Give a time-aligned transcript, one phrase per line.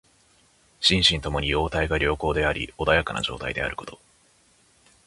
[0.79, 3.99] 心身ともに様態が良好であり穏やかな状態であること。